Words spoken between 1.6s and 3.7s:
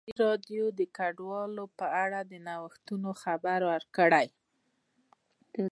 په اړه د نوښتونو خبر